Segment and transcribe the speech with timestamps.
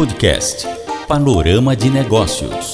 [0.00, 0.66] Podcast
[1.06, 2.72] Panorama de Negócios.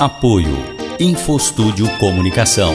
[0.00, 0.56] Apoio
[0.98, 2.72] Infostúdio Comunicação.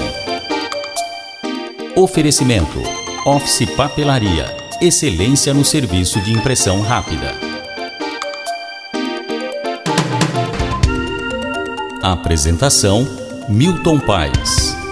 [1.96, 2.78] Oferecimento
[3.26, 4.46] Office Papelaria.
[4.80, 7.34] Excelência no serviço de impressão rápida.
[12.04, 13.08] Apresentação
[13.50, 14.83] Milton Paes.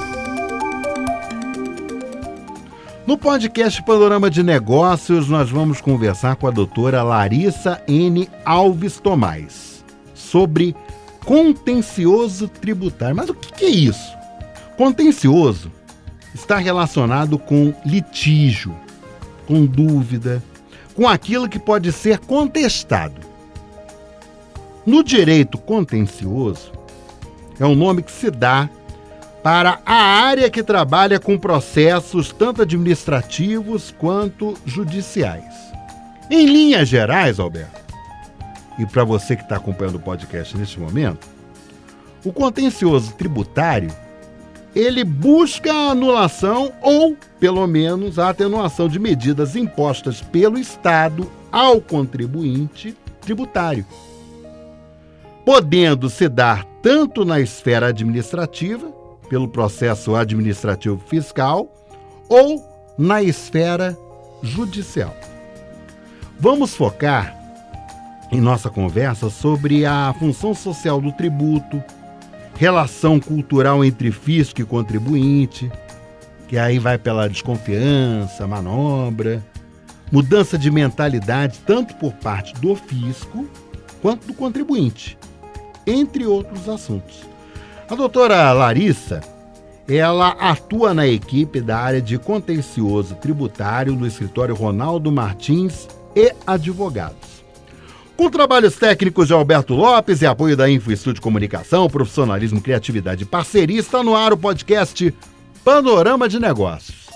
[3.12, 8.29] No podcast Panorama de Negócios, nós vamos conversar com a doutora Larissa N.
[8.46, 10.74] Alves Tomás sobre
[11.25, 13.18] contencioso tributário.
[13.18, 14.15] Mas o que é isso?
[14.78, 15.70] Contencioso
[16.34, 18.74] está relacionado com litígio,
[19.46, 20.42] com dúvida,
[20.96, 23.20] com aquilo que pode ser contestado.
[24.86, 26.71] No direito contencioso,
[27.59, 28.70] é um nome que se dá
[29.43, 35.53] para a área que trabalha com processos tanto administrativos quanto judiciais.
[36.30, 37.81] Em linhas gerais, Alberto,
[38.78, 41.28] e para você que está acompanhando o podcast neste momento,
[42.23, 43.92] o contencioso tributário
[44.73, 51.81] ele busca a anulação ou, pelo menos, a atenuação de medidas impostas pelo Estado ao
[51.81, 53.86] contribuinte tributário,
[55.45, 59.01] podendo se dar tanto na esfera administrativa
[59.32, 61.72] pelo processo administrativo fiscal
[62.28, 62.62] ou
[62.98, 63.98] na esfera
[64.44, 65.16] judicial.
[66.38, 67.34] Vamos focar
[68.30, 71.82] em nossa conversa sobre a função social do tributo,
[72.56, 75.72] relação cultural entre fisco e contribuinte,
[76.50, 79.42] que aí vai pela desconfiança, manobra,
[80.12, 83.48] mudança de mentalidade tanto por parte do fisco
[84.02, 85.18] quanto do contribuinte,
[85.88, 87.31] entre outros assuntos.
[87.92, 89.20] A doutora Larissa,
[89.86, 97.44] ela atua na equipe da área de contencioso tributário do escritório Ronaldo Martins e Advogados.
[98.16, 103.26] Com trabalhos técnicos de Alberto Lopes e apoio da Info Estúdio Comunicação, profissionalismo, criatividade e
[103.26, 105.14] parceria, está no ar o podcast
[105.61, 107.10] Panorama de Negócios.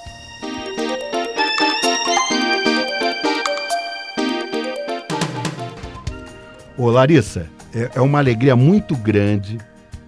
[6.78, 9.58] Ô Larissa, é, é uma alegria muito grande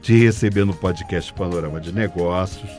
[0.07, 2.71] te receber no podcast Panorama de Negócios.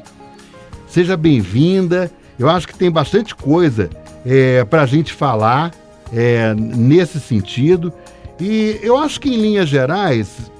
[0.87, 2.11] Seja bem-vinda.
[2.39, 3.91] Eu acho que tem bastante coisa
[4.25, 5.75] é, para a gente falar
[6.11, 7.93] é, nesse sentido.
[8.41, 10.51] E eu acho que, em linhas gerais,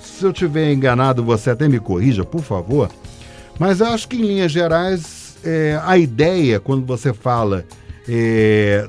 [0.00, 2.90] se eu tiver enganado, você até me corrija, por favor.
[3.56, 7.64] Mas eu acho que, em linhas gerais, é, a ideia, quando você fala
[8.08, 8.84] é,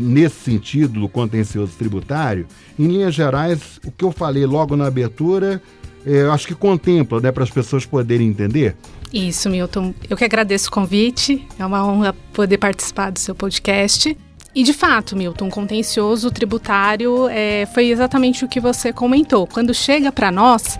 [0.00, 2.46] nesse sentido do contencioso tributário,
[2.78, 5.60] em linhas gerais, o que eu falei logo na abertura
[6.06, 8.76] é, acho que contempla, né, para as pessoas poderem entender?
[9.12, 9.94] Isso, Milton.
[10.08, 11.46] Eu que agradeço o convite.
[11.58, 14.16] É uma honra poder participar do seu podcast.
[14.54, 19.46] E de fato, Milton, contencioso tributário é, foi exatamente o que você comentou.
[19.46, 20.78] Quando chega para nós,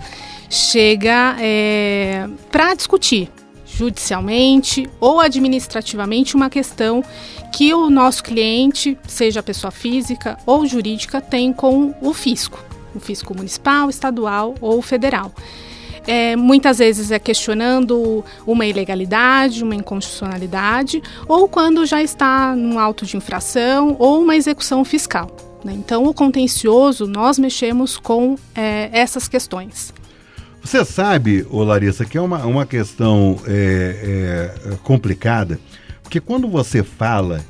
[0.49, 3.31] chega é, para discutir
[3.65, 7.03] judicialmente ou administrativamente uma questão
[7.51, 13.35] que o nosso cliente, seja pessoa física ou jurídica, tem com o fisco o fisco
[13.35, 15.31] municipal, estadual ou federal.
[16.05, 23.05] É, muitas vezes é questionando uma ilegalidade, uma inconstitucionalidade, ou quando já está num auto
[23.05, 25.33] de infração ou uma execução fiscal.
[25.63, 25.73] Né?
[25.73, 29.93] Então, o contencioso, nós mexemos com é, essas questões.
[30.61, 35.59] Você sabe, ô Larissa, que é uma, uma questão é, é, complicada,
[36.01, 37.43] porque quando você fala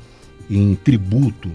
[0.50, 1.50] em tributo,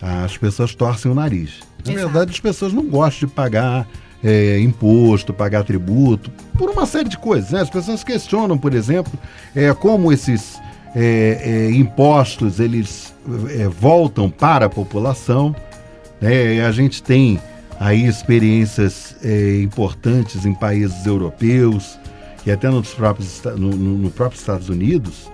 [0.00, 1.60] as pessoas torcem o nariz.
[1.86, 2.08] Na Exato.
[2.08, 3.86] verdade, as pessoas não gostam de pagar
[4.22, 7.50] é, imposto, pagar tributo, por uma série de coisas.
[7.50, 7.60] Né?
[7.60, 9.12] As pessoas questionam, por exemplo,
[9.54, 10.58] é, como esses
[10.94, 13.14] é, é impostos eles
[13.50, 15.54] é, voltam para a população.
[16.20, 16.64] Né?
[16.64, 17.38] a gente tem
[17.78, 21.98] aí experiências é, importantes em países europeus
[22.46, 25.30] e até nos próprios, no, no próprio Estados Unidos,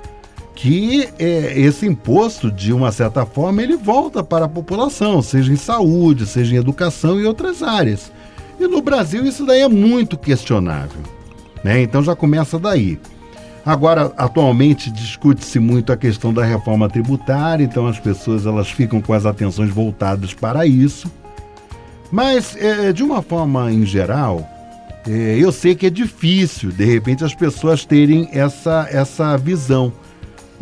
[0.62, 5.56] que é, esse imposto, de uma certa forma, ele volta para a população, seja em
[5.56, 8.12] saúde, seja em educação e outras áreas.
[8.60, 11.02] E no Brasil isso daí é muito questionável.
[11.64, 11.82] Né?
[11.82, 12.96] Então já começa daí.
[13.66, 19.12] Agora, atualmente discute-se muito a questão da reforma tributária, então as pessoas elas ficam com
[19.12, 21.10] as atenções voltadas para isso.
[22.08, 24.48] Mas, é, de uma forma em geral,
[25.08, 29.92] é, eu sei que é difícil, de repente, as pessoas terem essa, essa visão.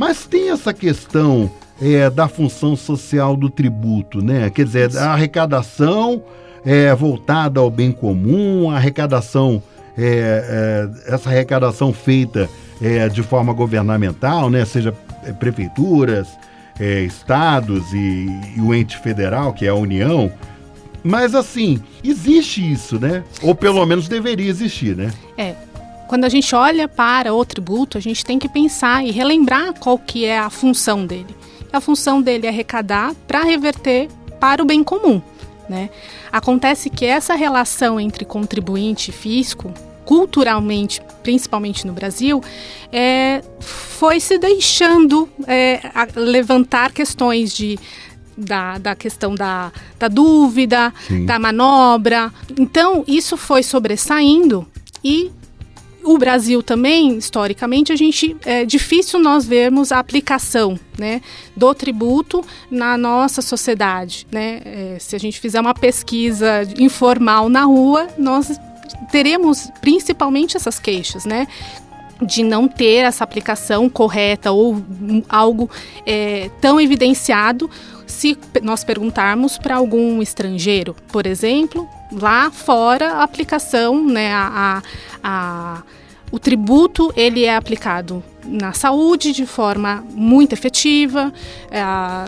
[0.01, 4.49] Mas tem essa questão é, da função social do tributo, né?
[4.49, 6.23] Quer dizer, a arrecadação
[6.65, 9.63] é, voltada ao bem comum, a arrecadação,
[9.99, 12.49] é, é, essa arrecadação feita
[12.81, 14.65] é, de forma governamental, né?
[14.65, 16.29] Seja é, prefeituras,
[17.07, 20.33] estados e, e o ente federal, que é a União.
[21.05, 23.23] Mas assim, existe isso, né?
[23.43, 25.13] Ou pelo menos deveria existir, né?
[25.37, 25.55] É.
[26.11, 29.97] Quando a gente olha para o tributo, a gente tem que pensar e relembrar qual
[29.97, 31.37] que é a função dele.
[31.73, 34.09] A função dele é arrecadar para reverter
[34.41, 35.23] para o bem comum.
[35.69, 35.89] Né?
[36.33, 39.73] Acontece que essa relação entre contribuinte e fisco,
[40.05, 42.43] culturalmente, principalmente no Brasil,
[42.91, 45.81] é, foi se deixando é,
[46.17, 47.79] levantar questões de
[48.37, 51.25] da, da questão da, da dúvida, Sim.
[51.25, 52.33] da manobra.
[52.59, 54.67] Então, isso foi sobressaindo
[55.05, 55.31] e
[56.05, 61.21] o Brasil também, historicamente, a gente é difícil nós vermos a aplicação né,
[61.57, 64.27] do tributo na nossa sociedade.
[64.31, 64.61] Né?
[64.65, 68.59] É, se a gente fizer uma pesquisa informal na rua, nós
[69.11, 71.47] teremos principalmente essas queixas, né?
[72.23, 74.83] De não ter essa aplicação correta ou
[75.29, 75.71] algo
[76.07, 77.71] é, tão evidenciado
[78.07, 84.83] se nós perguntarmos para algum estrangeiro, por exemplo, lá fora a aplicação, né, a,
[85.23, 85.83] a, a
[86.31, 91.33] o tributo ele é aplicado na saúde de forma muito efetiva,
[91.71, 91.83] é,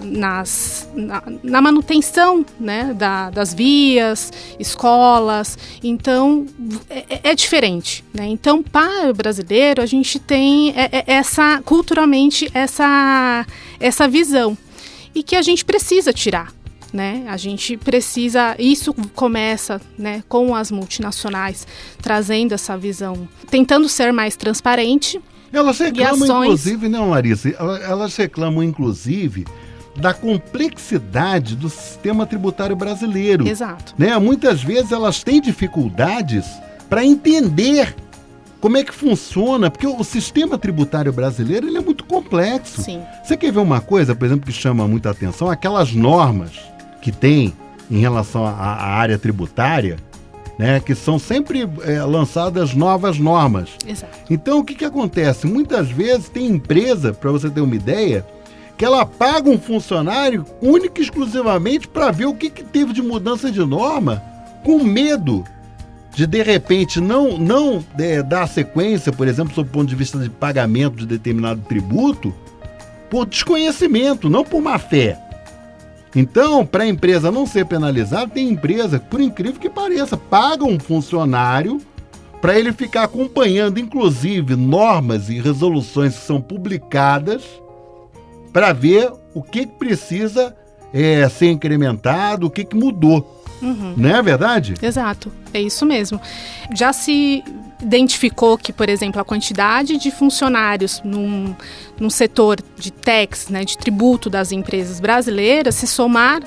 [0.04, 5.58] nas, na, na, manutenção né, da, das vias, escolas.
[5.82, 6.46] Então,
[6.90, 8.04] é, é diferente.
[8.12, 8.26] Né?
[8.26, 13.46] Então, para o brasileiro, a gente tem é, é, essa, culturalmente, essa,
[13.80, 14.56] essa visão.
[15.14, 16.52] E que a gente precisa tirar
[16.92, 17.24] né?
[17.26, 21.66] A gente precisa, isso começa, né, com as multinacionais
[22.00, 25.20] trazendo essa visão, tentando ser mais transparente.
[25.52, 26.44] Elas reclamam, ações...
[26.44, 27.50] inclusive, não, Larissa?
[27.50, 29.46] Elas reclamam, inclusive,
[29.96, 33.46] da complexidade do sistema tributário brasileiro.
[33.46, 33.94] Exato.
[33.98, 34.16] Né?
[34.18, 36.46] Muitas vezes elas têm dificuldades
[36.88, 37.94] para entender
[38.60, 42.80] como é que funciona, porque o sistema tributário brasileiro ele é muito complexo.
[42.80, 43.02] Sim.
[43.22, 45.50] Você quer ver uma coisa, por exemplo, que chama muita atenção?
[45.50, 46.52] Aquelas normas
[47.02, 47.52] que tem
[47.90, 49.98] em relação à, área tributária,
[50.58, 53.70] né, que são sempre é, lançadas novas normas.
[53.86, 54.18] Exato.
[54.30, 55.46] Então, o que, que acontece?
[55.46, 58.24] Muitas vezes tem empresa, para você ter uma ideia,
[58.78, 63.02] que ela paga um funcionário único e exclusivamente para ver o que, que teve de
[63.02, 64.22] mudança de norma,
[64.64, 65.44] com medo
[66.14, 70.18] de de repente não, não é, dar sequência, por exemplo, sob o ponto de vista
[70.18, 72.34] de pagamento de determinado tributo,
[73.10, 75.18] por desconhecimento, não por má fé.
[76.14, 80.78] Então, para a empresa não ser penalizada, tem empresa, por incrível que pareça, paga um
[80.78, 81.80] funcionário
[82.40, 87.42] para ele ficar acompanhando, inclusive, normas e resoluções que são publicadas
[88.52, 90.54] para ver o que, que precisa
[90.92, 93.42] é, ser incrementado, o que, que mudou.
[93.62, 93.94] Uhum.
[93.96, 94.74] Não é verdade?
[94.82, 96.20] Exato, é isso mesmo.
[96.74, 97.44] Já se
[97.82, 101.54] identificou que, por exemplo, a quantidade de funcionários num,
[101.98, 106.42] num setor de tax, né, de tributo das empresas brasileiras, se somar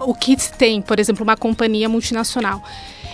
[0.00, 2.62] o que se tem, por exemplo, uma companhia multinacional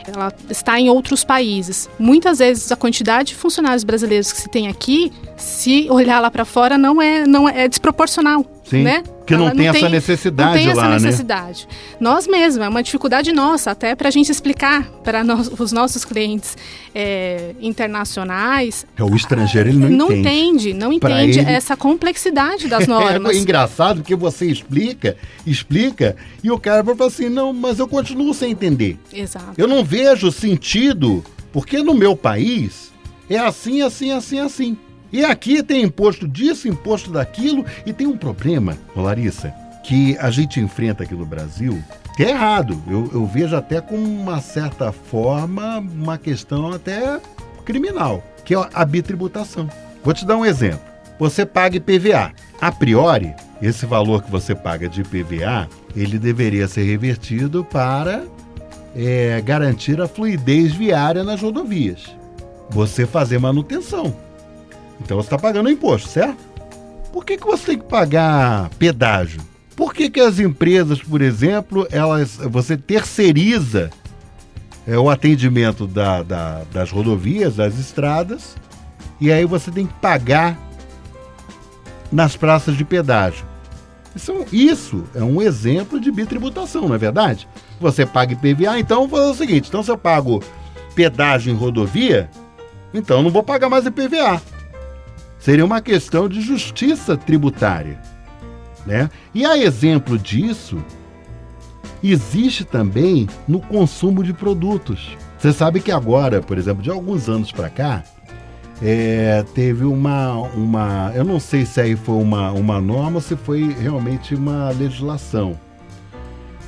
[0.06, 1.88] ela está em outros países.
[1.99, 6.44] Muitas vezes a quantidade de funcionários brasileiros que se tem aqui, se olhar lá para
[6.44, 8.44] fora, não é, não é, é desproporcional.
[8.64, 9.02] Sim, né?
[9.19, 10.94] Porque não, tem, essa necessidade não tem essa lá, né?
[10.94, 11.66] necessidade.
[11.70, 11.96] Né?
[12.00, 15.22] Nós mesmos, é uma dificuldade nossa, até para a gente explicar para
[15.58, 16.56] os nossos clientes
[16.94, 18.87] é, internacionais.
[18.96, 20.70] É, o estrangeiro ele não, não entende.
[20.70, 20.75] entende.
[20.75, 21.50] Não entende ele...
[21.50, 23.37] essa complexidade das normas.
[23.37, 25.16] é engraçado porque você explica,
[25.46, 28.99] explica, e o cara fala assim, não, mas eu continuo sem entender.
[29.12, 29.52] Exato.
[29.56, 32.92] Eu não vejo sentido, porque no meu país
[33.28, 34.76] é assim, assim, assim, assim.
[35.14, 39.54] E aqui tem imposto disso, imposto daquilo, e tem um problema, Larissa,
[39.85, 41.80] que a gente enfrenta aqui no Brasil,
[42.16, 42.83] que é errado.
[42.88, 47.21] Eu, eu vejo até com uma certa forma uma questão até
[47.64, 49.71] criminal, que é a bitributação.
[50.02, 50.80] Vou te dar um exemplo.
[51.16, 52.33] Você paga IPVA.
[52.61, 58.25] A priori, esse valor que você paga de IPVA, ele deveria ser revertido para
[58.97, 62.12] é, garantir a fluidez viária nas rodovias.
[62.71, 64.12] Você fazer manutenção.
[65.00, 66.38] Então você está pagando imposto, certo?
[67.12, 69.40] Por que, que você tem que pagar pedágio?
[69.76, 73.90] Por que, que as empresas, por exemplo, elas, você terceiriza
[74.86, 78.56] é, o atendimento da, da, das rodovias, das estradas,
[79.20, 80.58] e aí você tem que pagar
[82.10, 83.44] nas praças de pedágio?
[84.14, 87.48] Isso, isso é um exemplo de bitributação, não é verdade?
[87.80, 90.42] Você paga IPVA, então vou fazer o seguinte: então se eu pago
[90.94, 92.30] pedágio em rodovia,
[92.92, 94.40] então não vou pagar mais IPVA.
[95.44, 97.98] Seria uma questão de justiça tributária.
[98.86, 99.10] Né?
[99.34, 100.82] E a exemplo disso,
[102.02, 105.18] existe também no consumo de produtos.
[105.38, 108.02] Você sabe que agora, por exemplo, de alguns anos para cá,
[108.80, 111.12] é, teve uma, uma.
[111.14, 115.60] Eu não sei se aí foi uma, uma norma ou se foi realmente uma legislação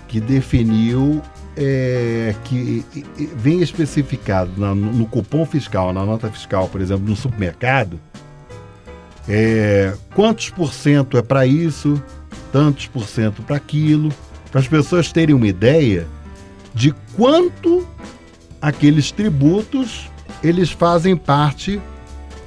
[0.06, 1.22] que definiu
[1.56, 2.84] é, que
[3.34, 7.98] vem especificado na, no cupom fiscal, na nota fiscal, por exemplo, no supermercado,
[9.28, 12.02] é, quantos por cento é para isso,
[12.52, 14.12] tantos por cento para aquilo,
[14.50, 16.06] para as pessoas terem uma ideia
[16.74, 17.86] de quanto
[18.60, 20.10] aqueles tributos
[20.42, 21.80] eles fazem parte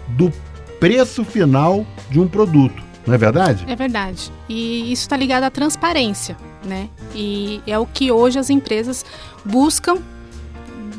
[0.10, 0.32] do
[0.80, 2.82] preço final de um produto.
[3.06, 3.66] Não é verdade?
[3.68, 4.32] É verdade.
[4.48, 6.90] E isso está ligado à transparência, né?
[7.16, 9.04] E é o que hoje as empresas
[9.44, 9.98] buscam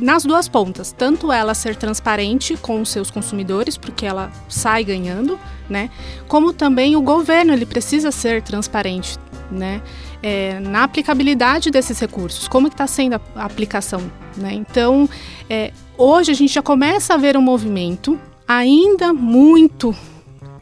[0.00, 5.38] nas duas pontas, tanto ela ser transparente com os seus consumidores, porque ela sai ganhando,
[5.71, 5.89] né?
[6.29, 9.17] Como também o governo ele precisa ser transparente,
[9.50, 9.81] né?
[10.23, 14.03] É, na aplicabilidade desses recursos, como está sendo a, aplicação,
[14.37, 14.53] né?
[14.53, 15.09] Então,
[15.49, 19.97] é, hoje a gente já começa a ver um movimento ainda muito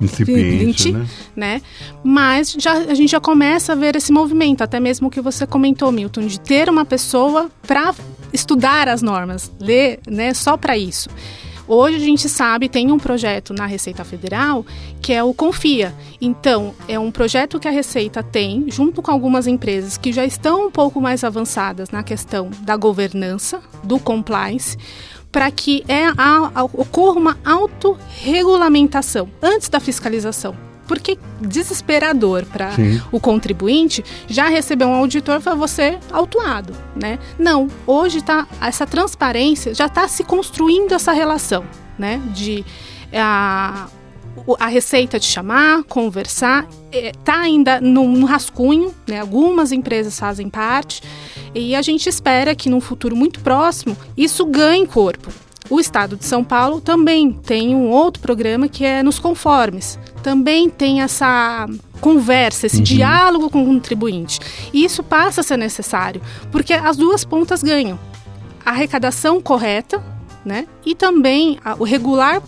[0.00, 1.06] incipiente, né?
[1.34, 1.62] né?
[2.04, 5.46] Mas já, a gente já começa a ver esse movimento, até mesmo o que você
[5.46, 7.94] comentou, Milton, de ter uma pessoa para
[8.32, 11.08] estudar as normas, ler, né, só para isso.
[11.68, 14.64] Hoje a gente sabe, tem um projeto na Receita Federal
[15.02, 15.94] que é o Confia.
[16.18, 20.68] Então, é um projeto que a Receita tem, junto com algumas empresas que já estão
[20.68, 24.78] um pouco mais avançadas na questão da governança, do compliance,
[25.30, 30.67] para que é a, ocorra uma autorregulamentação antes da fiscalização.
[30.88, 32.70] Porque desesperador para
[33.12, 37.18] o contribuinte já receber um auditor para você autuado, né?
[37.38, 41.64] Não, hoje tá essa transparência já está se construindo essa relação,
[41.98, 42.20] né?
[42.34, 42.64] De
[43.12, 43.88] a,
[44.58, 49.20] a receita de chamar, conversar, está é, ainda no, no rascunho, né?
[49.20, 51.02] algumas empresas fazem parte,
[51.54, 55.30] e a gente espera que num futuro muito próximo isso ganhe corpo.
[55.70, 59.98] O Estado de São Paulo também tem um outro programa que é nos conformes.
[60.22, 61.66] Também tem essa
[62.00, 62.82] conversa, esse uhum.
[62.82, 64.40] diálogo com o contribuinte.
[64.72, 66.20] E isso passa a ser necessário,
[66.50, 67.98] porque as duas pontas ganham.
[68.64, 70.02] A arrecadação correta,
[70.44, 70.66] né?
[70.84, 72.42] E também a, o regular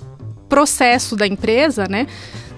[0.48, 2.06] processo da empresa, né?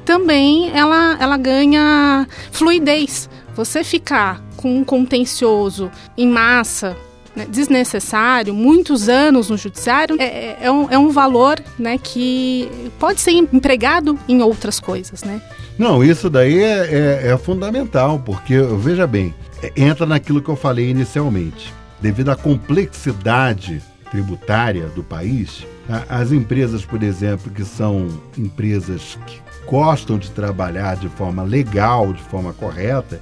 [0.04, 3.28] Também ela, ela ganha fluidez.
[3.54, 6.96] Você ficar com um contencioso em massa
[7.34, 12.68] né, desnecessário, muitos anos no judiciário, é, é, é, um, é um valor né, que
[12.98, 15.22] pode ser empregado em outras coisas.
[15.24, 15.40] Né?
[15.78, 20.56] Não, isso daí é, é, é fundamental, porque, veja bem, é, entra naquilo que eu
[20.56, 21.72] falei inicialmente.
[22.00, 25.64] Devido à complexidade tributária do país,
[26.08, 32.22] as empresas, por exemplo, que são empresas que gostam de trabalhar de forma legal, de
[32.22, 33.20] forma correta,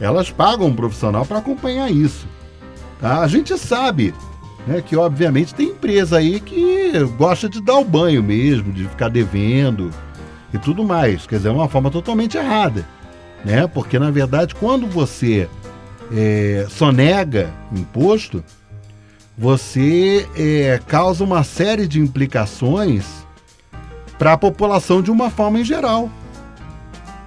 [0.00, 2.26] elas pagam um profissional para acompanhar isso.
[3.02, 3.18] Tá?
[3.18, 4.14] A gente sabe
[4.64, 9.08] né, que, obviamente, tem empresa aí que gosta de dar o banho mesmo, de ficar
[9.08, 9.90] devendo
[10.54, 11.26] e tudo mais.
[11.26, 12.86] Quer dizer, é uma forma totalmente errada.
[13.44, 13.66] Né?
[13.66, 15.48] Porque, na verdade, quando você
[16.14, 18.44] é, sonega imposto,
[19.36, 23.26] você é, causa uma série de implicações
[24.16, 26.08] para a população de uma forma em geral.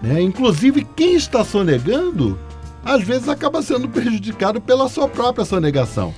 [0.02, 0.22] Né?
[0.22, 2.40] Inclusive, quem está sonegando
[2.86, 6.14] às vezes acaba sendo prejudicado pela sua própria sonegação.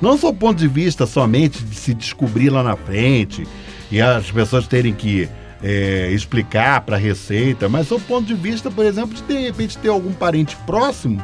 [0.00, 3.46] Não só do ponto de vista somente de se descobrir lá na frente
[3.90, 5.28] e as pessoas terem que
[5.62, 9.76] é, explicar para a Receita, mas do ponto de vista, por exemplo, de de repente
[9.78, 11.22] ter algum parente próximo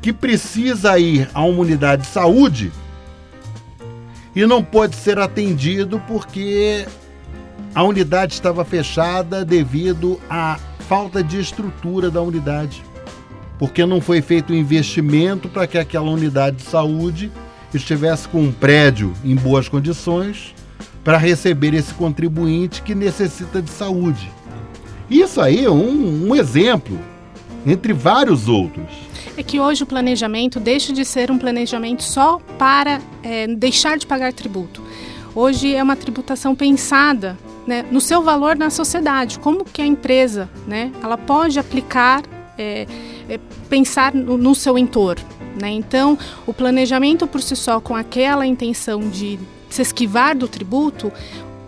[0.00, 2.70] que precisa ir a uma unidade de saúde
[4.36, 6.86] e não pode ser atendido porque
[7.74, 12.82] a unidade estava fechada devido à falta de estrutura da unidade
[13.58, 17.30] porque não foi feito um investimento para que aquela unidade de saúde
[17.72, 20.54] estivesse com um prédio em boas condições
[21.02, 24.30] para receber esse contribuinte que necessita de saúde.
[25.10, 26.98] Isso aí é um, um exemplo
[27.66, 28.86] entre vários outros.
[29.36, 34.06] É que hoje o planejamento deixa de ser um planejamento só para é, deixar de
[34.06, 34.82] pagar tributo.
[35.34, 40.48] Hoje é uma tributação pensada né, no seu valor na sociedade, como que a empresa
[40.66, 42.22] né, ela pode aplicar
[42.58, 42.86] é,
[43.28, 45.24] é, pensar no, no, seu entorno.
[45.60, 45.70] Né?
[45.70, 51.12] Então, o planejamento por si só, com aquela intenção de se esquivar do tributo,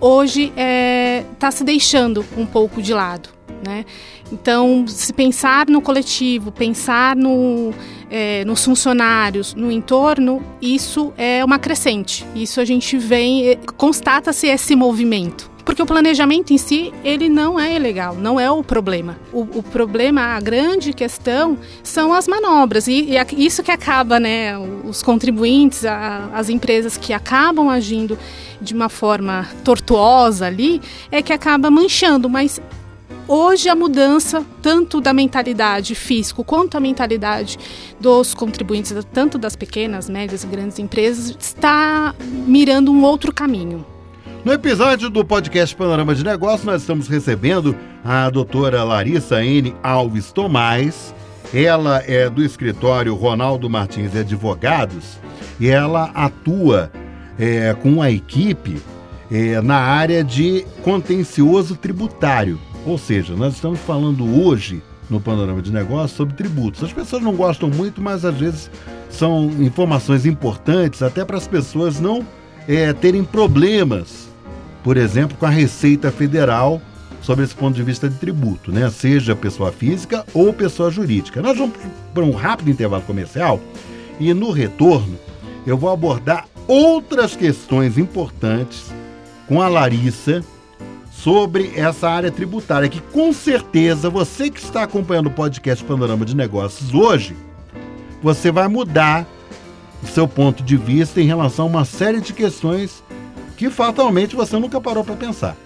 [0.00, 3.30] hoje está é, tá se deixando um pouco de lado.
[3.66, 3.84] Né?
[4.30, 7.72] Então, se pensar no coletivo, pensar no,
[8.10, 12.24] é, nos funcionários, no entorno, isso é uma crescente.
[12.34, 17.58] Isso a gente vem, é, constata-se esse movimento Porque o planejamento em si, ele não
[17.58, 19.18] é ilegal, não é o problema.
[19.32, 22.86] O, o problema, a grande questão, são as manobras.
[22.86, 28.16] E, e isso que acaba, né, os contribuintes, a, as empresas que acabam agindo
[28.62, 30.80] de uma forma tortuosa ali,
[31.10, 32.30] é que acaba manchando.
[32.30, 32.60] Mas
[33.28, 37.58] Hoje a mudança, tanto da mentalidade fisco quanto a mentalidade
[37.98, 42.14] dos contribuintes, tanto das pequenas, médias e grandes empresas, está
[42.46, 43.84] mirando um outro caminho.
[44.46, 47.74] No episódio do podcast Panorama de Negócios, nós estamos recebendo
[48.04, 49.74] a doutora Larissa N.
[49.82, 51.12] Alves Tomás.
[51.52, 55.18] Ela é do escritório Ronaldo Martins Advogados
[55.58, 56.92] e ela atua
[57.36, 58.80] é, com a equipe
[59.32, 62.56] é, na área de contencioso tributário.
[62.86, 66.84] Ou seja, nós estamos falando hoje no panorama de negócios sobre tributos.
[66.84, 68.70] As pessoas não gostam muito, mas às vezes
[69.10, 72.24] são informações importantes até para as pessoas não
[72.68, 74.25] é, terem problemas,
[74.86, 76.80] por exemplo, com a Receita Federal
[77.20, 78.88] sobre esse ponto de vista de tributo, né?
[78.88, 81.42] Seja pessoa física ou pessoa jurídica.
[81.42, 81.76] Nós vamos
[82.14, 83.60] para um rápido intervalo comercial
[84.20, 85.18] e no retorno
[85.66, 88.94] eu vou abordar outras questões importantes
[89.48, 90.44] com a Larissa
[91.10, 96.36] sobre essa área tributária, que com certeza você que está acompanhando o podcast Panorama de
[96.36, 97.34] Negócios hoje,
[98.22, 99.26] você vai mudar
[100.00, 103.02] o seu ponto de vista em relação a uma série de questões
[103.56, 105.56] que fatalmente você nunca parou para pensar.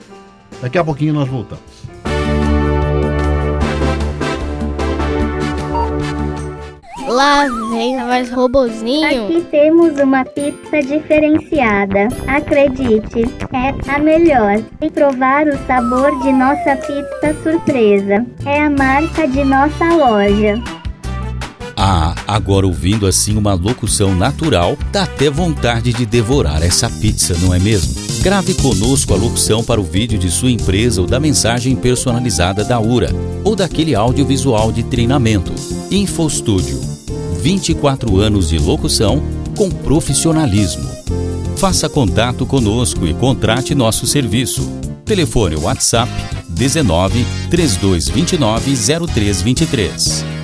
[0.60, 1.90] Daqui a pouquinho nós voltamos.
[7.08, 9.24] Lá vem mais robozinho.
[9.24, 12.06] Aqui temos uma pizza diferenciada.
[12.28, 14.62] Acredite, é a melhor.
[14.80, 18.24] E provar o sabor de nossa pizza surpresa.
[18.46, 20.79] É a marca de nossa loja.
[21.76, 27.54] Ah, agora ouvindo assim uma locução natural, dá até vontade de devorar essa pizza, não
[27.54, 27.94] é mesmo?
[28.22, 32.78] Grave conosco a locução para o vídeo de sua empresa ou da mensagem personalizada da
[32.78, 33.10] URA
[33.44, 35.52] ou daquele audiovisual de treinamento.
[35.90, 36.80] InfoStúdio
[37.40, 39.22] 24 anos de locução
[39.56, 40.88] com profissionalismo.
[41.56, 44.62] Faça contato conosco e contrate nosso serviço.
[45.04, 46.10] Telefone WhatsApp
[46.48, 50.39] 19 3229 0323.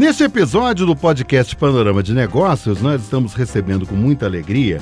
[0.00, 4.80] Neste episódio do podcast Panorama de Negócios, nós estamos recebendo com muita alegria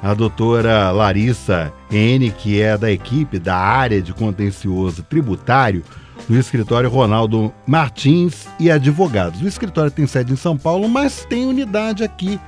[0.00, 5.82] a doutora Larissa N, que é da equipe da área de contencioso tributário
[6.28, 9.42] do escritório Ronaldo Martins e Advogados.
[9.42, 12.38] O escritório tem sede em São Paulo, mas tem unidade aqui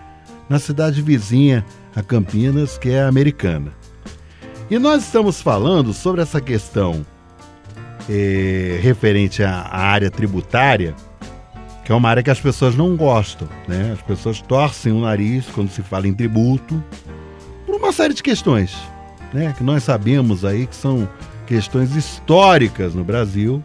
[0.49, 3.73] na cidade vizinha a Campinas, que é americana.
[4.71, 7.05] E nós estamos falando sobre essa questão
[8.09, 10.95] é, referente à área tributária,
[11.85, 13.93] que é uma área que as pessoas não gostam, né?
[13.93, 16.83] As pessoas torcem o nariz quando se fala em tributo,
[17.85, 18.75] uma série de questões,
[19.31, 21.07] né, que nós sabemos aí que são
[21.47, 23.63] questões históricas no Brasil,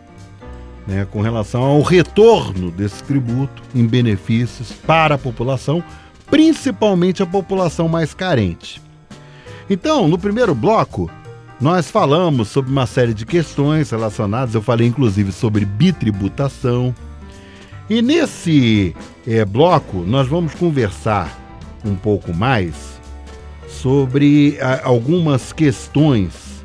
[0.86, 5.82] né, com relação ao retorno desse tributo em benefícios para a população,
[6.30, 8.82] principalmente a população mais carente.
[9.70, 11.10] Então, no primeiro bloco,
[11.62, 16.94] nós falamos sobre uma série de questões relacionadas, eu falei inclusive sobre bitributação.
[17.90, 21.38] E nesse é, bloco, nós vamos conversar
[21.84, 23.00] um pouco mais
[23.68, 26.64] sobre a, algumas questões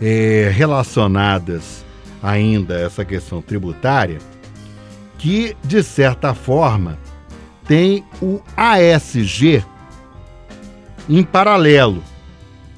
[0.00, 1.84] é, relacionadas
[2.22, 4.18] ainda a essa questão tributária,
[5.18, 6.98] que, de certa forma,
[7.66, 9.64] tem o ASG
[11.08, 12.02] em paralelo,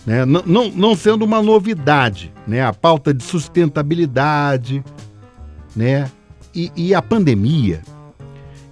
[0.07, 0.25] né?
[0.25, 2.65] não, não, não sendo uma novidade, né?
[2.65, 4.83] a pauta de sustentabilidade
[5.75, 6.11] né?
[6.55, 7.83] E, e a pandemia,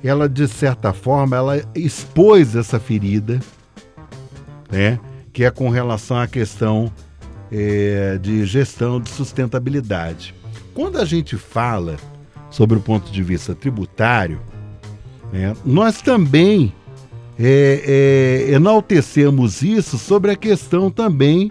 [0.02, 3.40] ela, de certa forma, ela expôs essa ferida,
[4.70, 4.98] né?
[5.32, 6.92] que é com relação à questão
[7.50, 10.34] é, de gestão de sustentabilidade.
[10.74, 11.96] Quando a gente fala
[12.50, 14.40] sobre o ponto de vista tributário,
[15.32, 16.72] é, nós também
[17.38, 21.50] é, é, enaltecemos isso sobre a questão também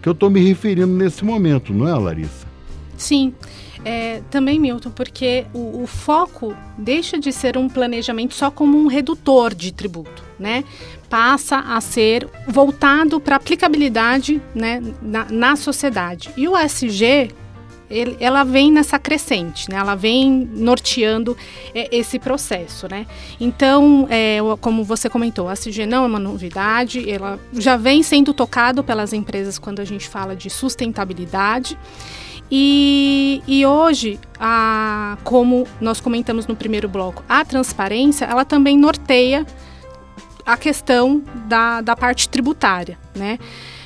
[0.00, 2.46] que eu estou me referindo nesse momento, não é, Larissa?
[2.96, 3.34] Sim.
[3.84, 8.86] É, também, Milton, porque o, o, foco deixa de ser um planejamento só como um
[8.86, 10.64] redutor de tributo, né?
[11.08, 16.30] Passa a ser voltado para aplicabilidade né, na, na sociedade.
[16.36, 17.30] E o SG,
[18.20, 19.76] ela vem nessa crescente, né?
[19.76, 21.36] Ela vem norteando
[21.74, 23.06] é, esse processo, né?
[23.40, 28.34] Então, é, como você comentou, a SG não é uma novidade, ela já vem sendo
[28.34, 31.78] tocado pelas empresas quando a gente fala de sustentabilidade.
[32.50, 39.46] E, e hoje, a, como nós comentamos no primeiro bloco, a transparência ela também norteia
[40.46, 43.38] a questão da, da parte tributária, né?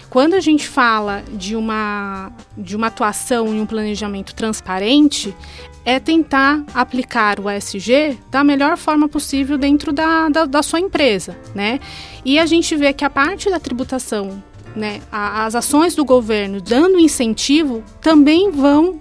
[0.08, 5.34] Quando a gente fala de uma, de uma atuação e um planejamento transparente,
[5.84, 11.36] é tentar aplicar o ESG da melhor forma possível dentro da, da, da sua empresa,
[11.54, 11.80] né?
[12.24, 14.42] E a gente vê que a parte da tributação,
[14.74, 19.00] né, a, as ações do governo dando incentivo também vão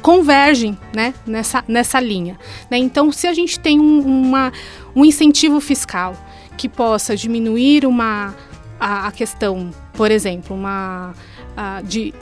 [0.00, 2.38] convergem né, nessa, nessa linha.
[2.70, 2.78] Né?
[2.78, 4.52] Então, se a gente tem um, uma,
[4.94, 6.16] um incentivo fiscal
[6.56, 8.34] que possa diminuir uma,
[8.78, 11.12] a, a questão, por exemplo, uma,
[11.56, 12.14] a, de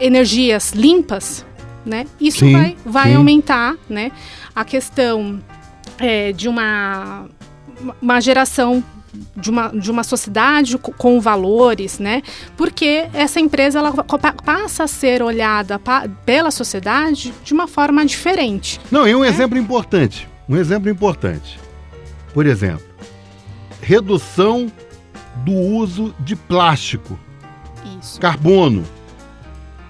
[0.00, 1.44] energias limpas,
[1.84, 3.16] né, isso Sim, vai, vai sim.
[3.16, 4.12] aumentar né,
[4.54, 5.42] a questão
[5.98, 7.26] é, de uma,
[8.00, 8.84] uma geração
[9.36, 12.22] de uma, de uma sociedade co- com valores, né?
[12.56, 15.80] Porque essa empresa ela pa- passa a ser olhada
[16.24, 18.80] pela sociedade de uma forma diferente.
[18.90, 20.28] Não, e um exemplo importante.
[20.48, 21.58] Um exemplo importante.
[22.32, 22.86] Por exemplo,
[23.80, 24.70] redução
[25.44, 27.18] do uso de plástico,
[28.00, 28.20] Isso.
[28.20, 28.84] carbono.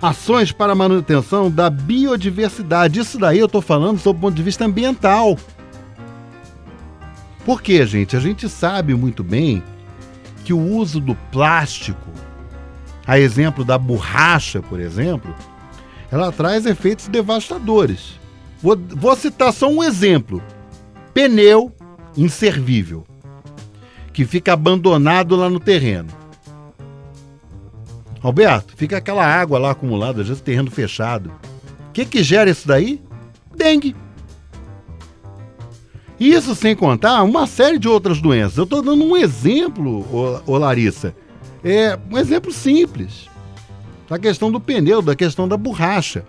[0.01, 3.01] Ações para manutenção da biodiversidade.
[3.01, 5.37] Isso daí eu estou falando sob o ponto de vista ambiental.
[7.49, 8.15] Por quê, gente?
[8.15, 9.63] A gente sabe muito bem
[10.45, 12.11] que o uso do plástico,
[13.07, 15.35] a exemplo da borracha, por exemplo,
[16.13, 18.21] ela traz efeitos devastadores.
[18.61, 20.43] Vou, vou citar só um exemplo:
[21.15, 21.75] pneu
[22.15, 23.07] inservível,
[24.13, 26.11] que fica abandonado lá no terreno.
[28.23, 31.33] Alberto, fica aquela água lá acumulada, às vezes terreno fechado.
[31.89, 33.01] O que, que gera isso daí?
[33.57, 33.97] Dengue.
[36.19, 38.59] Isso sem contar uma série de outras doenças.
[38.59, 41.15] Eu estou dando um exemplo, ô, ô Larissa.
[41.65, 43.29] É um exemplo simples.
[44.09, 46.25] Da questão do pneu, da questão da borracha.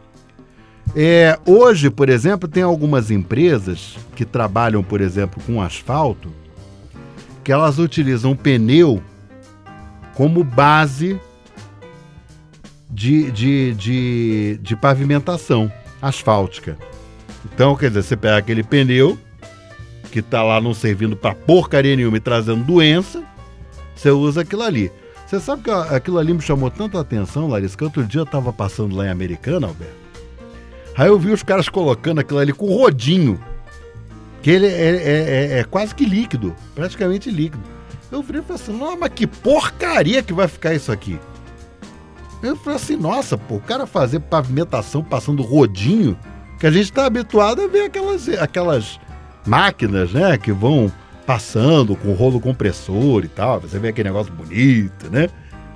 [0.95, 6.31] É, hoje, por exemplo, tem algumas empresas que trabalham, por exemplo, com asfalto,
[7.43, 9.01] que elas utilizam pneu
[10.15, 11.19] como base
[12.89, 15.71] de, de, de, de pavimentação
[16.01, 16.77] asfáltica.
[17.45, 19.17] Então, quer dizer, você pega aquele pneu
[20.09, 23.23] que tá lá não servindo para porcaria nenhuma e trazendo doença,
[23.95, 24.91] você usa aquilo ali.
[25.27, 28.51] Você sabe que aquilo ali me chamou tanta atenção, Larissa, que outro dia eu tava
[28.51, 29.93] passando lá em Americana, Alberto.
[30.97, 33.39] Aí eu vi os caras colocando aquilo ali com rodinho.
[34.41, 37.63] Que ele é, é- é- é quase que líquido, praticamente líquido.
[38.11, 41.19] Eu falei assim, não, mas que porcaria que vai ficar isso aqui.
[42.41, 46.17] Eu falei assim, nossa, pô, o cara fazer pavimentação passando rodinho,
[46.59, 48.99] que a gente tá habituado a ver aquelas, aquelas
[49.49, 50.91] máquinas, né, que vão
[51.25, 53.59] passando com rolo compressor e tal.
[53.59, 55.27] Você vê aquele negócio bonito, né?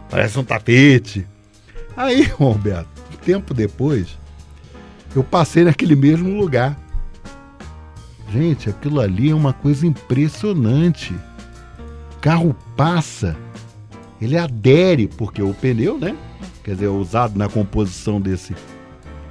[0.10, 1.28] Parece um tapete.
[1.98, 4.18] Aí, Roberto, um tempo depois,
[5.16, 6.78] eu passei naquele mesmo lugar.
[8.32, 11.14] Gente, aquilo ali é uma coisa impressionante.
[12.16, 13.36] O carro passa,
[14.22, 16.16] ele adere, porque o pneu, né?
[16.64, 18.56] Quer dizer, é usado na composição desse.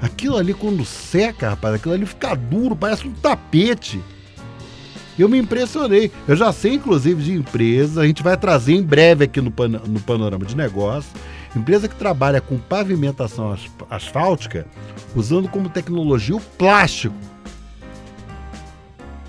[0.01, 4.01] Aquilo ali, quando seca, rapaz, aquilo ali fica duro, parece um tapete.
[5.23, 6.11] Eu me impressionei.
[6.27, 9.69] Eu já sei, inclusive, de empresa, a gente vai trazer em breve aqui no, pan-
[9.69, 11.13] no Panorama de Negócios,
[11.55, 14.67] empresa que trabalha com pavimentação as- asfáltica,
[15.15, 17.15] usando como tecnologia o plástico.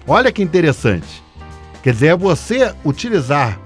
[0.07, 1.21] Olha que interessante.
[1.83, 3.59] Quer dizer, é você utilizar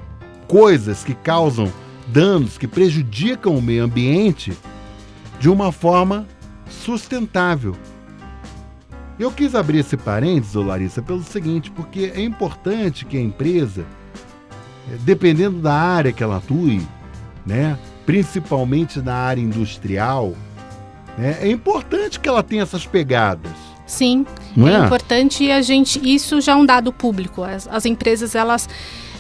[0.48, 1.72] coisas que causam
[2.08, 4.52] danos, que prejudicam o meio ambiente,
[5.40, 6.28] de uma forma
[6.70, 7.74] sustentável.
[9.20, 13.84] Eu quis abrir esse parênteses, Larissa, pelo seguinte, porque é importante que a empresa,
[14.92, 16.88] eh, dependendo da área que ela atue,
[17.46, 20.34] né, principalmente na área industrial,
[21.18, 23.52] né, é importante que ela tenha essas pegadas.
[23.88, 24.26] Sim,
[24.56, 24.86] Não é, é?
[24.86, 27.42] importante e a gente isso já é um dado público.
[27.42, 28.70] As, as empresas elas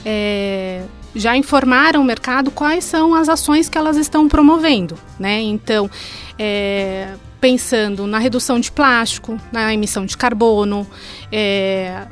[0.05, 0.83] é,
[1.15, 5.41] já informaram o mercado quais são as ações que elas estão promovendo, né?
[5.41, 5.89] Então,
[6.37, 10.87] é, pensando na redução de plástico, na emissão de carbono,
[11.31, 12.07] é,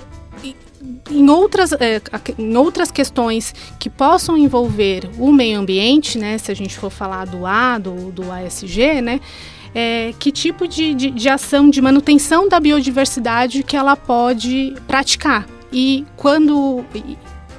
[1.09, 2.01] em outras, é,
[2.37, 6.37] em outras questões que possam envolver o meio ambiente, né?
[6.37, 9.19] Se a gente for falar do A, do, do ASG, né?
[9.75, 15.45] é, que tipo de, de, de ação de manutenção da biodiversidade que ela pode praticar.
[15.71, 16.85] E quando,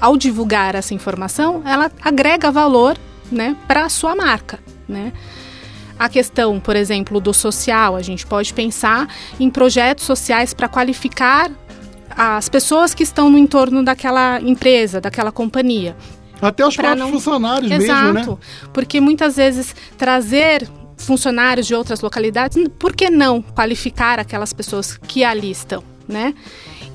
[0.00, 2.96] ao divulgar essa informação, ela agrega valor
[3.31, 4.59] né, para a sua marca.
[4.88, 5.12] Né?
[5.98, 9.09] A questão, por exemplo, do social, a gente pode pensar
[9.40, 11.50] em projetos sociais para qualificar
[12.11, 15.96] as pessoas que estão no entorno daquela empresa, daquela companhia.
[16.40, 18.68] Até os próprios não- funcionários Exato, mesmo, né?
[18.72, 25.24] porque muitas vezes trazer funcionários de outras localidades, por que não qualificar aquelas pessoas que
[25.24, 26.35] ali estão, né?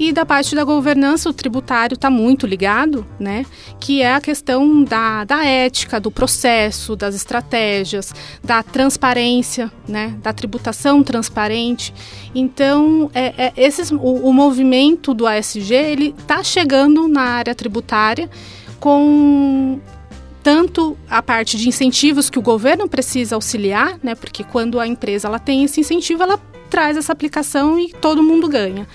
[0.02, 3.46] E da parte da governança, o tributário está muito ligado, né?
[3.80, 8.12] Que é a questão da, da ética, do processo, das estratégias,
[8.44, 10.18] da transparência, né?
[10.24, 11.94] Da tributação transparente.
[12.34, 18.28] Então, é, é esses, o, o movimento do ASG, ele está chegando na área tributária
[18.80, 19.80] com
[20.42, 24.16] tanto a parte de incentivos que o governo precisa auxiliar, né?
[24.16, 26.40] Porque quando a empresa ela tem esse incentivo, ela
[26.72, 28.88] traz essa aplicação e todo mundo ganha.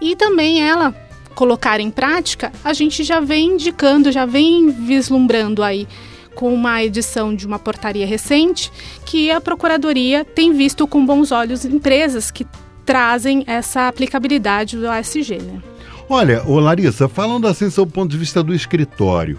[0.00, 0.94] E também ela
[1.34, 5.88] colocar em prática, a gente já vem indicando, já vem vislumbrando aí
[6.34, 8.70] com uma edição de uma portaria recente
[9.04, 12.46] que a Procuradoria tem visto com bons olhos empresas que
[12.84, 15.38] trazem essa aplicabilidade do ASG.
[15.38, 15.62] Né?
[16.08, 19.38] Olha, ô Larissa, falando assim do ponto de vista do escritório,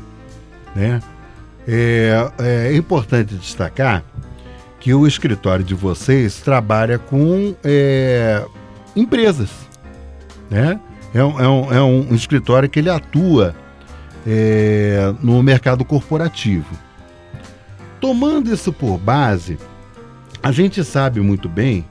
[0.76, 1.02] né?
[1.68, 4.04] É, é importante destacar
[4.80, 8.46] que o escritório de vocês trabalha com é,
[8.96, 9.50] empresas,
[10.50, 10.80] né?
[11.14, 13.56] É um, é, um, é um, escritório que ele atua
[14.28, 16.76] é, no mercado corporativo.
[18.02, 19.58] Tomando isso por base,
[20.44, 21.86] a gente sabe muito bem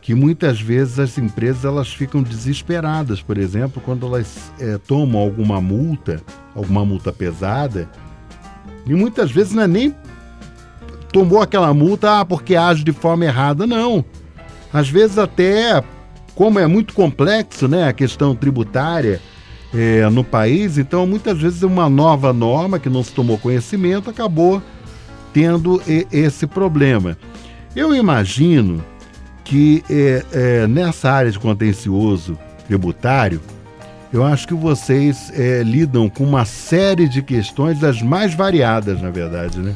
[0.00, 5.60] que muitas vezes as empresas elas ficam desesperadas, por exemplo, quando elas é, tomam alguma
[5.60, 6.22] multa,
[6.54, 7.88] alguma multa pesada,
[8.86, 9.94] e muitas vezes não é nem
[11.12, 14.04] tomou aquela multa ah, porque age de forma errada, não.
[14.72, 15.82] Às vezes até,
[16.36, 19.20] como é muito complexo né, a questão tributária
[19.74, 24.62] é, no país, então muitas vezes uma nova norma que não se tomou conhecimento acabou
[25.32, 27.18] tendo esse problema.
[27.74, 28.84] Eu imagino
[29.44, 33.40] que é, é, nessa área de contencioso tributário,
[34.12, 35.32] eu acho que vocês
[35.64, 39.74] lidam com uma série de questões das mais variadas, na verdade, né?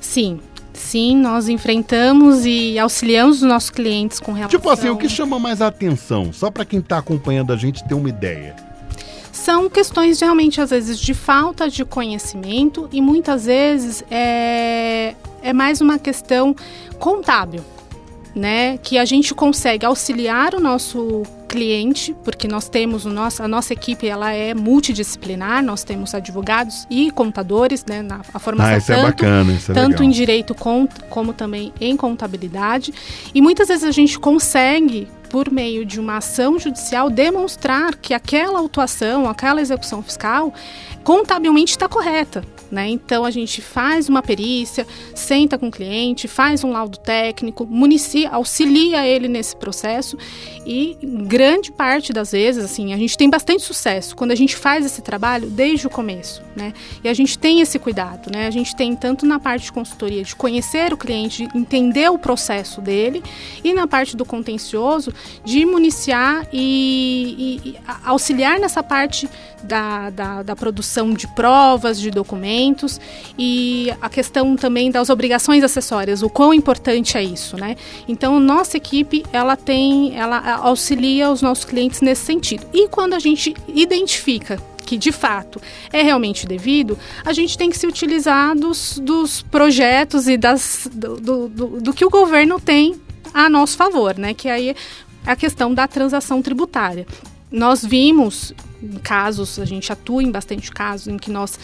[0.00, 0.40] Sim.
[0.74, 4.58] Sim, nós enfrentamos e auxiliamos os nossos clientes com relação...
[4.58, 6.32] Tipo assim, o que chama mais atenção?
[6.32, 8.56] Só para quem está acompanhando a gente ter uma ideia.
[9.30, 15.80] São questões realmente, às vezes, de falta de conhecimento e muitas vezes é, é mais
[15.80, 16.54] uma questão
[16.98, 17.62] contábil
[18.34, 23.46] né, que a gente consegue auxiliar o nosso cliente, porque nós temos o nosso, a
[23.46, 28.78] nossa equipe ela é multidisciplinar, nós temos advogados e contadores, né, na a formação ah,
[28.78, 30.04] isso é tanto, é bacana, isso é tanto legal.
[30.04, 32.94] em direito como, como também em contabilidade.
[33.34, 38.58] E muitas vezes a gente consegue por meio de uma ação judicial demonstrar que aquela
[38.58, 40.54] autuação, aquela execução fiscal
[41.04, 42.42] contabilmente está correta.
[42.72, 42.88] Né?
[42.88, 48.30] Então a gente faz uma perícia, senta com o cliente, faz um laudo técnico, municia,
[48.30, 50.16] auxilia ele nesse processo
[50.64, 54.86] e grande parte das vezes, assim, a gente tem bastante sucesso quando a gente faz
[54.86, 56.72] esse trabalho desde o começo, né?
[57.04, 58.46] E a gente tem esse cuidado, né?
[58.46, 62.18] A gente tem tanto na parte de consultoria de conhecer o cliente, de entender o
[62.18, 63.22] processo dele
[63.62, 65.12] e na parte do contencioso
[65.44, 69.28] de municiar e, e, e auxiliar nessa parte
[69.62, 72.61] da, da, da produção de provas, de documentos
[73.38, 77.76] e a questão também das obrigações acessórias, o quão importante é isso, né?
[78.06, 82.66] Então, nossa equipe, ela tem, ela auxilia os nossos clientes nesse sentido.
[82.72, 85.60] E quando a gente identifica que de fato
[85.92, 91.16] é realmente devido, a gente tem que se utilizar dos, dos projetos e das, do,
[91.16, 91.48] do,
[91.80, 93.00] do, que o governo tem
[93.32, 94.34] a nosso favor, né?
[94.34, 94.74] Que aí é
[95.24, 97.06] a questão da transação tributária.
[97.50, 98.52] Nós vimos
[99.02, 101.58] casos, a gente atua em bastante casos em que nós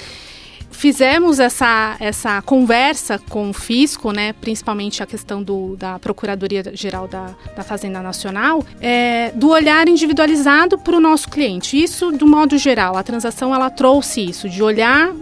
[0.79, 7.35] fizemos essa, essa conversa com o fisco, né, principalmente a questão do, da Procuradoria-Geral da,
[7.57, 11.77] da Fazenda Nacional, é, do olhar individualizado para o nosso cliente.
[11.83, 15.13] Isso, do modo geral, a transação ela trouxe isso, de olhar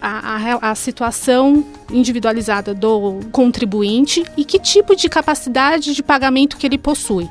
[0.00, 6.66] a, a, a situação individualizada do contribuinte e que tipo de capacidade de pagamento que
[6.66, 7.30] ele possui.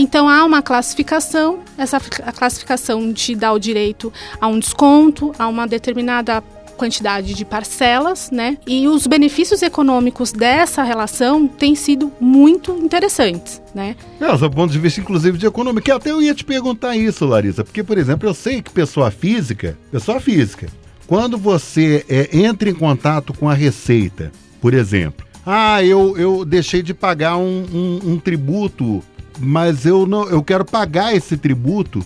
[0.00, 5.66] Então há uma classificação, essa classificação te dá o direito a um desconto, a uma
[5.66, 6.40] determinada
[6.78, 8.56] quantidade de parcelas, né?
[8.66, 13.96] E os benefícios econômicos dessa relação têm sido muito interessantes, né?
[14.18, 17.26] Não, do ponto de vista, inclusive, de economia, que até eu ia te perguntar isso,
[17.26, 20.68] Larissa, porque, por exemplo, eu sei que pessoa física, pessoa física,
[21.06, 26.82] quando você é, entra em contato com a Receita, por exemplo, ah, eu, eu deixei
[26.82, 29.02] de pagar um, um, um tributo,
[29.38, 32.04] mas eu não eu quero pagar esse tributo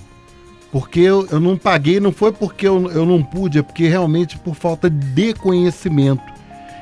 [0.72, 4.38] porque eu, eu não paguei, não foi porque eu, eu não pude, é porque realmente
[4.38, 6.22] por falta de conhecimento.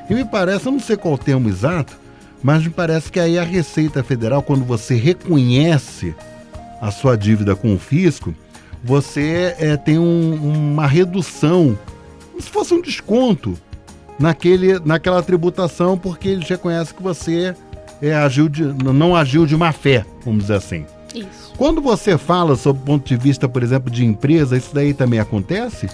[0.09, 1.99] E me parece, eu não sei qual o termo exato,
[2.41, 6.15] mas me parece que aí a Receita Federal, quando você reconhece
[6.79, 8.33] a sua dívida com o fisco,
[8.81, 11.77] você é, tem um, uma redução,
[12.31, 13.57] como se fosse um desconto
[14.17, 17.53] naquele, naquela tributação, porque eles reconhecem que você
[18.01, 20.85] é, agiu de, não agiu de má fé, vamos dizer assim.
[21.15, 21.53] Isso.
[21.57, 25.19] Quando você fala sob o ponto de vista, por exemplo, de empresa, isso daí também
[25.19, 25.89] acontece?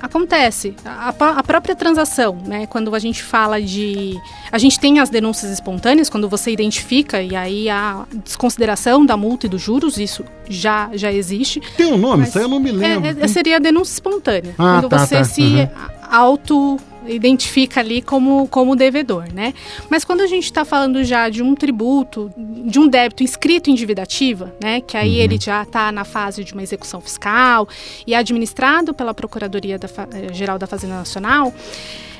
[0.00, 0.76] Acontece.
[0.84, 2.66] A, a, própria transação, né?
[2.66, 4.16] Quando a gente fala de.
[4.50, 9.46] A gente tem as denúncias espontâneas, quando você identifica, e aí a desconsideração da multa
[9.46, 11.60] e dos juros, isso já, já existe.
[11.76, 13.08] Tem um nome, isso aí eu não me lembro.
[13.08, 14.54] É, é, seria a denúncia espontânea.
[14.56, 15.24] Ah, quando tá, você tá.
[15.24, 15.68] se Uhum.
[16.10, 16.76] auto
[17.08, 19.54] identifica ali como, como devedor, né?
[19.90, 23.74] Mas quando a gente está falando já de um tributo, de um débito inscrito em
[23.74, 24.80] dívida ativa, né?
[24.80, 27.68] Que aí ele já está na fase de uma execução fiscal
[28.06, 31.52] e é administrado pela Procuradoria da eh, Geral da Fazenda Nacional,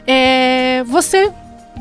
[0.07, 1.31] é, você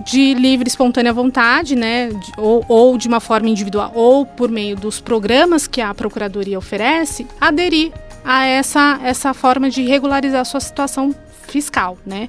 [0.06, 4.50] de livre e espontânea vontade, né, de- ou, ou de uma forma individual, ou por
[4.50, 7.92] meio dos programas que a Procuradoria oferece, aderir
[8.24, 11.16] a essa, essa forma de regularizar a sua situação
[11.48, 12.28] fiscal, né.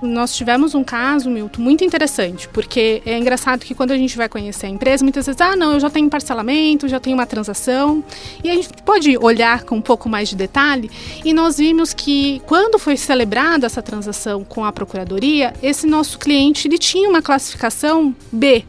[0.00, 4.28] Nós tivemos um caso, Milton, muito interessante, porque é engraçado que quando a gente vai
[4.28, 8.04] conhecer a empresa, muitas vezes, ah, não, eu já tenho parcelamento, já tenho uma transação,
[8.42, 10.90] e a gente pode olhar com um pouco mais de detalhe,
[11.24, 16.68] e nós vimos que quando foi celebrada essa transação com a Procuradoria, esse nosso cliente
[16.68, 18.64] ele tinha uma classificação B,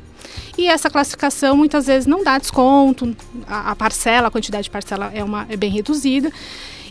[0.57, 3.15] e essa classificação muitas vezes não dá desconto,
[3.47, 6.31] a, parcela, a quantidade de parcela é, uma, é bem reduzida.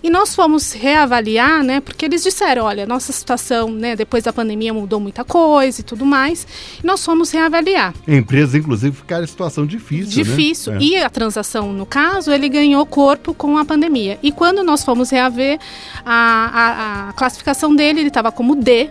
[0.02, 1.80] E nós fomos reavaliar, né?
[1.80, 6.04] Porque eles disseram, olha, nossa situação, né, depois da pandemia mudou muita coisa e tudo
[6.06, 6.46] mais.
[6.82, 7.94] E nós fomos reavaliar.
[8.06, 10.06] Empresas, inclusive, ficaram em situação difícil.
[10.06, 10.22] né?
[10.22, 10.72] Difícil.
[10.74, 10.78] É.
[10.78, 14.18] E a transação, no caso, ele ganhou corpo com a pandemia.
[14.22, 15.58] E quando nós fomos reaver,
[16.04, 18.90] a, a, a classificação dele, ele estava como D.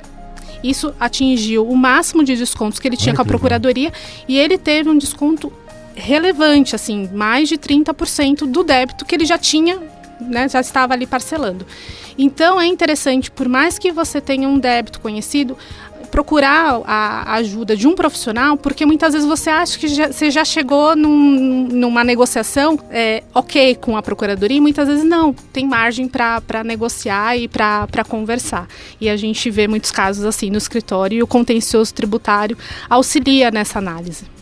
[0.63, 3.39] Isso atingiu o máximo de descontos que ele tinha Olha com a que legal.
[3.39, 3.93] Procuradoria.
[4.27, 5.53] E ele teve um desconto
[5.95, 9.79] relevante, assim, mais de 30% do débito que ele já tinha,
[10.19, 11.65] né, já estava ali parcelando.
[12.17, 15.57] Então é interessante, por mais que você tenha um débito conhecido,
[16.11, 20.45] procurar a ajuda de um profissional, porque muitas vezes você acha que já- você já
[20.45, 26.07] chegou num- numa negociação é, ok com a procuradoria e muitas vezes não, tem margem
[26.07, 28.67] para negociar e para conversar.
[29.01, 32.57] E a gente vê muitos casos assim no escritório e o contencioso tributário
[32.89, 34.36] auxilia nessa análise.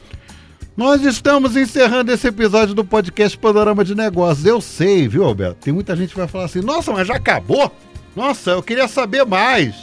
[0.75, 4.45] Nós estamos encerrando esse episódio do podcast Panorama de Negócios.
[4.45, 5.55] Eu sei, viu, Alberto?
[5.61, 7.71] Tem muita gente que vai falar assim: nossa, mas já acabou?
[8.13, 9.73] Nossa, eu queria saber mais.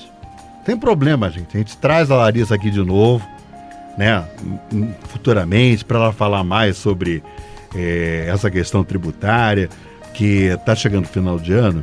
[0.67, 1.57] Tem problema, gente.
[1.57, 3.27] A gente traz a Larissa aqui de novo,
[3.97, 4.23] né?
[4.73, 7.23] hum, Futuramente, para ela falar mais sobre
[7.75, 9.71] eh, essa questão tributária,
[10.13, 11.83] que está chegando final de ano.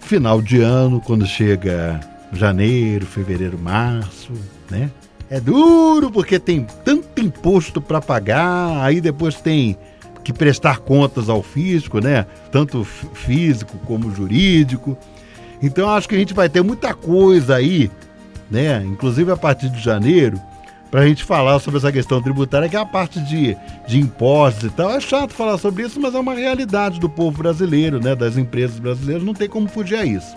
[0.00, 2.00] Final de ano, quando chega
[2.32, 4.32] janeiro, fevereiro, março,
[4.70, 4.90] né?
[5.28, 9.76] É duro porque tem tanto imposto para pagar, aí depois tem
[10.22, 12.26] que prestar contas ao fisco, né?
[12.50, 14.96] Tanto físico como jurídico.
[15.62, 17.90] Então acho que a gente vai ter muita coisa aí,
[18.50, 18.84] né?
[18.84, 20.40] Inclusive a partir de janeiro,
[20.90, 24.64] para a gente falar sobre essa questão tributária, que é a parte de, de impostos
[24.64, 24.90] e tal.
[24.92, 28.14] É chato falar sobre isso, mas é uma realidade do povo brasileiro, né?
[28.14, 30.36] Das empresas brasileiras, não tem como fugir a isso.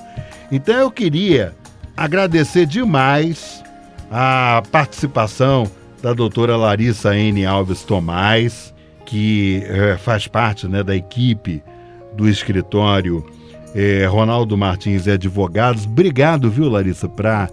[0.52, 1.54] Então eu queria
[1.96, 3.64] agradecer demais
[4.10, 5.70] a participação
[6.02, 7.46] da doutora Larissa N.
[7.46, 8.74] Alves Tomás,
[9.06, 11.64] que eh, faz parte né, da equipe
[12.16, 13.26] do escritório
[13.76, 15.86] eh, Ronaldo Martins e Advogados.
[15.86, 17.50] Obrigado, viu, Larissa, para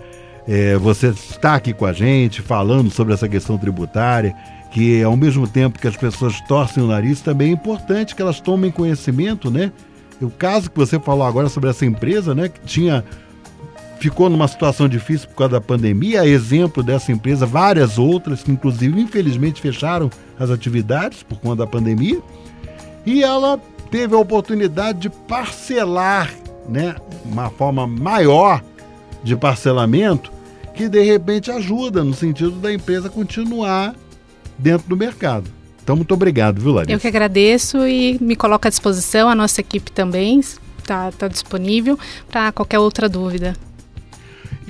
[0.81, 4.33] você estar aqui com a gente, falando sobre essa questão tributária,
[4.71, 8.41] que ao mesmo tempo que as pessoas torcem o nariz, também é importante que elas
[8.41, 9.73] tomem conhecimento, né?
[10.21, 13.05] O caso que você falou agora sobre essa empresa, né, que tinha
[13.99, 19.01] ficou numa situação difícil por causa da pandemia, exemplo dessa empresa, várias outras que inclusive
[19.01, 22.21] infelizmente fecharam as atividades por conta da pandemia,
[23.05, 23.59] e ela
[23.91, 26.33] teve a oportunidade de parcelar,
[26.69, 28.63] né, uma forma maior
[29.23, 30.31] de parcelamento
[30.75, 33.95] que de repente ajuda no sentido da empresa continuar
[34.59, 35.51] dentro do mercado.
[35.83, 36.93] Então muito obrigado, viu, Larissa?
[36.93, 41.99] Eu que agradeço e me coloco à disposição, a nossa equipe também está tá disponível
[42.29, 43.55] para qualquer outra dúvida.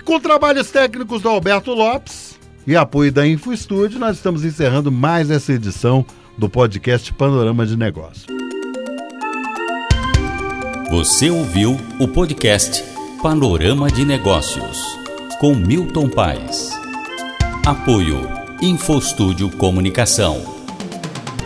[0.06, 5.32] Com trabalhos técnicos do Alberto Lopes e apoio da Info Studio, nós estamos encerrando mais
[5.32, 6.06] essa edição
[6.38, 8.24] do podcast Panorama de Negócios.
[10.90, 12.84] Você ouviu o podcast
[13.20, 14.78] Panorama de Negócios
[15.40, 16.70] com Milton Paes.
[17.66, 18.28] Apoio
[18.62, 20.40] Infostúdio Comunicação.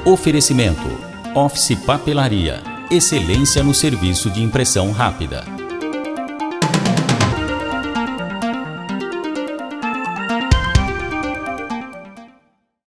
[0.04, 0.86] Oferecimento
[1.34, 2.62] Office Papelaria.
[2.90, 5.59] Excelência no serviço de impressão rápida.